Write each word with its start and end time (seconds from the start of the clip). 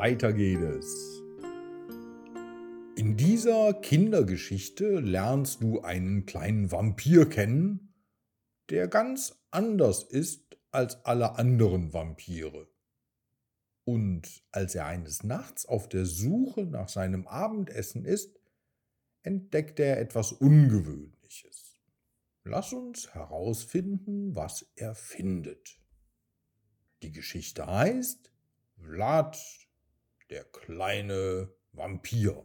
weiter 0.00 0.32
geht 0.32 0.60
es. 0.60 1.20
In 2.94 3.16
dieser 3.16 3.74
Kindergeschichte 3.74 5.00
lernst 5.00 5.60
du 5.60 5.80
einen 5.80 6.24
kleinen 6.24 6.70
Vampir 6.70 7.28
kennen, 7.28 7.92
der 8.70 8.86
ganz 8.86 9.40
anders 9.50 10.04
ist 10.04 10.56
als 10.70 11.04
alle 11.04 11.34
anderen 11.36 11.92
Vampire. 11.92 12.68
Und 13.82 14.44
als 14.52 14.76
er 14.76 14.86
eines 14.86 15.24
Nachts 15.24 15.66
auf 15.66 15.88
der 15.88 16.06
Suche 16.06 16.64
nach 16.64 16.88
seinem 16.88 17.26
Abendessen 17.26 18.04
ist, 18.04 18.38
entdeckt 19.22 19.80
er 19.80 19.98
etwas 19.98 20.30
Ungewöhnliches. 20.30 21.80
Lass 22.44 22.72
uns 22.72 23.14
herausfinden, 23.14 24.36
was 24.36 24.64
er 24.76 24.94
findet. 24.94 25.80
Die 27.02 27.10
Geschichte 27.10 27.66
heißt 27.66 28.30
Vlad, 28.76 29.36
der 30.30 30.44
kleine 30.44 31.50
Vampir. 31.72 32.44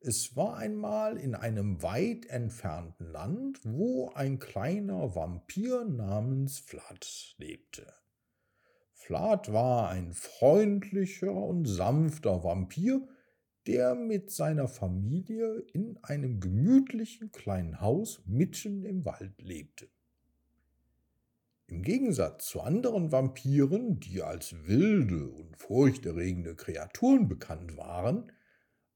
Es 0.00 0.36
war 0.36 0.56
einmal 0.56 1.16
in 1.16 1.34
einem 1.34 1.82
weit 1.82 2.26
entfernten 2.26 3.10
Land, 3.10 3.60
wo 3.64 4.10
ein 4.10 4.38
kleiner 4.38 5.14
Vampir 5.14 5.84
namens 5.84 6.60
Vlad 6.60 7.34
lebte. 7.38 7.92
Vlad 8.92 9.52
war 9.52 9.88
ein 9.88 10.12
freundlicher 10.12 11.32
und 11.32 11.64
sanfter 11.64 12.44
Vampir, 12.44 13.08
der 13.66 13.94
mit 13.94 14.30
seiner 14.30 14.68
Familie 14.68 15.64
in 15.72 15.98
einem 16.02 16.40
gemütlichen 16.40 17.32
kleinen 17.32 17.80
Haus 17.80 18.22
mitten 18.24 18.84
im 18.84 19.04
Wald 19.04 19.40
lebte. 19.42 19.88
Im 21.68 21.82
Gegensatz 21.82 22.48
zu 22.48 22.62
anderen 22.62 23.12
Vampiren, 23.12 24.00
die 24.00 24.22
als 24.22 24.54
wilde 24.66 25.28
und 25.28 25.54
furchterregende 25.58 26.56
Kreaturen 26.56 27.28
bekannt 27.28 27.76
waren, 27.76 28.32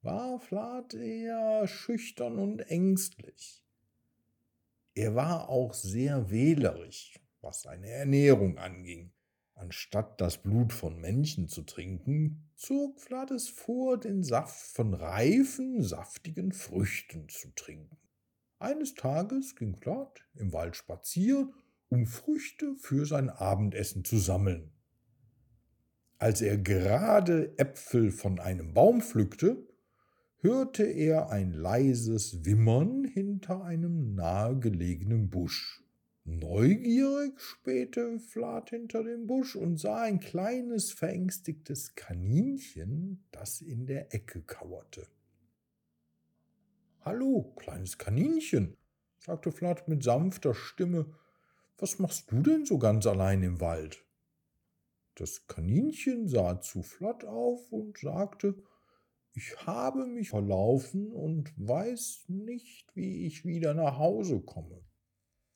war 0.01 0.41
Vlad 0.41 0.95
eher 0.95 1.67
schüchtern 1.69 2.39
und 2.39 2.61
ängstlich. 2.61 3.63
Er 4.95 5.15
war 5.15 5.51
auch 5.51 5.75
sehr 5.75 6.31
wählerisch, 6.31 7.21
was 7.43 7.61
seine 7.61 7.89
Ernährung 7.89 8.57
anging. 8.57 9.13
Anstatt 9.55 10.19
das 10.21 10.39
Blut 10.39 10.73
von 10.73 10.99
Menschen 10.99 11.49
zu 11.49 11.63
trinken, 11.63 12.51
zog 12.57 13.01
Vlad 13.01 13.33
es 13.33 13.51
vor, 13.51 14.01
den 14.01 14.25
Saft 14.25 14.75
von 14.75 14.95
reifen, 14.95 15.83
saftigen 15.83 16.53
Früchten 16.53 17.29
zu 17.29 17.51
trinken. 17.55 17.99
Eines 18.59 18.95
Tages 18.95 19.57
ging 19.57 19.77
Vlad 19.77 20.25
im 20.35 20.55
Wald 20.55 20.75
spazieren, 20.75 21.53
um 21.93 22.07
Früchte 22.07 22.75
für 22.77 23.05
sein 23.05 23.29
Abendessen 23.29 24.03
zu 24.03 24.17
sammeln. 24.17 24.71
Als 26.17 26.41
er 26.41 26.57
gerade 26.57 27.53
Äpfel 27.59 28.11
von 28.11 28.41
einem 28.41 28.73
Baum 28.73 29.03
pflückte, 29.03 29.69
hörte 30.39 30.85
er 30.85 31.29
ein 31.29 31.53
leises 31.53 32.47
Wimmern 32.47 33.05
hinter 33.05 33.63
einem 33.63 34.15
nahegelegenen 34.15 35.29
Busch. 35.29 35.85
Neugierig 36.25 37.39
spähte 37.39 38.19
Vlad 38.19 38.71
hinter 38.71 39.05
dem 39.05 39.27
Busch 39.27 39.55
und 39.55 39.77
sah 39.79 40.01
ein 40.01 40.19
kleines, 40.19 40.93
verängstigtes 40.93 41.95
Kaninchen, 41.95 43.23
das 43.33 43.61
in 43.61 43.85
der 43.85 44.15
Ecke 44.15 44.41
kauerte. 44.41 45.07
Hallo, 47.01 47.53
kleines 47.59 47.99
Kaninchen, 47.99 48.79
sagte 49.19 49.53
Vlad 49.53 49.89
mit 49.89 50.03
sanfter 50.03 50.55
Stimme, 50.55 51.13
was 51.79 51.99
machst 51.99 52.31
du 52.31 52.43
denn 52.43 52.65
so 52.65 52.79
ganz 52.79 53.07
allein 53.07 53.43
im 53.43 53.61
Wald? 53.61 54.05
Das 55.15 55.47
Kaninchen 55.47 56.29
sah 56.29 56.61
zu 56.61 56.83
Vlad 56.83 57.25
auf 57.25 57.71
und 57.71 57.99
sagte, 57.99 58.63
ich 59.35 59.67
habe 59.67 60.07
mich 60.07 60.31
verlaufen 60.31 61.11
und 61.11 61.53
weiß 61.57 62.25
nicht, 62.29 62.95
wie 62.95 63.27
ich 63.27 63.45
wieder 63.45 63.75
nach 63.75 63.99
Hause 63.99 64.41
komme. 64.41 64.83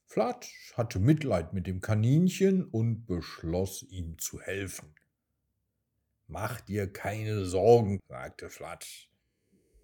Flatsch 0.06 0.72
hatte 0.74 0.98
Mitleid 0.98 1.52
mit 1.52 1.66
dem 1.66 1.80
Kaninchen 1.80 2.64
und 2.64 3.06
beschloss, 3.06 3.82
ihm 3.82 4.18
zu 4.18 4.40
helfen. 4.40 4.94
Mach 6.28 6.60
dir 6.60 6.90
keine 6.90 7.44
Sorgen, 7.44 8.00
sagte 8.08 8.48
Flatsch. 8.48 9.10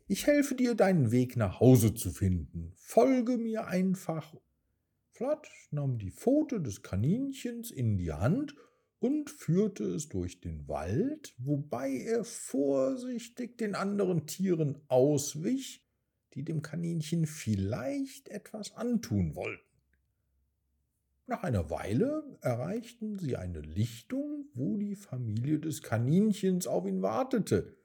Ich 0.08 0.26
helfe 0.26 0.54
dir, 0.54 0.74
deinen 0.74 1.10
Weg 1.10 1.36
nach 1.36 1.60
Hause 1.60 1.94
zu 1.94 2.10
finden. 2.10 2.72
Folge 2.76 3.36
mir 3.36 3.66
einfach. 3.66 4.34
Flatsch 5.14 5.68
nahm 5.70 5.98
die 5.98 6.10
Pfote 6.10 6.60
des 6.60 6.82
Kaninchens 6.82 7.70
in 7.70 7.98
die 7.98 8.12
Hand 8.12 8.54
und 8.98 9.28
führte 9.28 9.84
es 9.84 10.08
durch 10.08 10.40
den 10.40 10.66
Wald, 10.68 11.34
wobei 11.36 11.90
er 11.90 12.24
vorsichtig 12.24 13.58
den 13.58 13.74
anderen 13.74 14.26
Tieren 14.26 14.78
auswich, 14.88 15.84
die 16.32 16.44
dem 16.44 16.62
Kaninchen 16.62 17.26
vielleicht 17.26 18.28
etwas 18.28 18.74
antun 18.74 19.34
wollten. 19.34 19.66
Nach 21.26 21.42
einer 21.42 21.68
Weile 21.68 22.38
erreichten 22.40 23.18
sie 23.18 23.36
eine 23.36 23.60
Lichtung, 23.60 24.46
wo 24.54 24.78
die 24.78 24.96
Familie 24.96 25.58
des 25.58 25.82
Kaninchens 25.82 26.66
auf 26.66 26.86
ihn 26.86 27.02
wartete. 27.02 27.76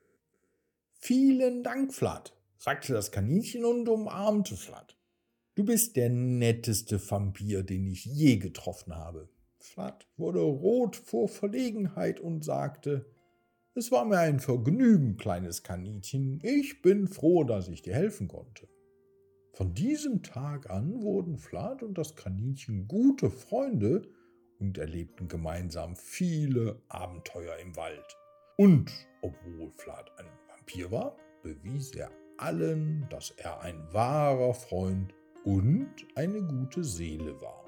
Vielen 0.93 1.61
Dank, 1.61 1.93
Flat, 1.93 2.33
sagte 2.57 2.93
das 2.93 3.11
Kaninchen 3.11 3.65
und 3.65 3.89
umarmte 3.89 4.55
Flat. 4.55 4.96
Du 5.57 5.65
bist 5.65 5.95
der 5.95 6.09
netteste 6.09 6.99
Vampir, 7.09 7.63
den 7.63 7.87
ich 7.87 8.05
je 8.05 8.37
getroffen 8.37 8.95
habe. 8.95 9.27
Flat 9.57 10.07
wurde 10.15 10.39
rot 10.39 10.95
vor 10.95 11.27
Verlegenheit 11.27 12.19
und 12.19 12.45
sagte, 12.45 13.07
es 13.73 13.91
war 13.91 14.05
mir 14.05 14.19
ein 14.19 14.39
Vergnügen, 14.39 15.17
kleines 15.17 15.63
Kaninchen. 15.63 16.39
Ich 16.43 16.83
bin 16.83 17.07
froh, 17.07 17.43
dass 17.43 17.69
ich 17.69 17.81
dir 17.81 17.95
helfen 17.95 18.27
konnte. 18.27 18.67
Von 19.53 19.73
diesem 19.73 20.21
Tag 20.21 20.69
an 20.69 21.01
wurden 21.01 21.39
Flat 21.39 21.81
und 21.81 21.97
das 21.97 22.15
Kaninchen 22.15 22.87
gute 22.87 23.31
Freunde 23.31 24.03
und 24.59 24.77
erlebten 24.77 25.27
gemeinsam 25.27 25.95
viele 25.95 26.79
Abenteuer 26.87 27.57
im 27.57 27.75
Wald. 27.75 28.15
Und 28.57 28.91
obwohl 29.23 29.71
Flat 29.71 30.11
ein 30.19 30.27
Vampir 30.49 30.91
war, 30.91 31.17
bewies 31.41 31.95
er 31.95 32.11
allen, 32.37 33.07
dass 33.09 33.31
er 33.31 33.61
ein 33.61 33.91
wahrer 33.91 34.53
Freund 34.53 35.15
und 35.47 36.05
eine 36.15 36.41
gute 36.41 36.83
Seele 36.83 37.39
war. 37.39 37.66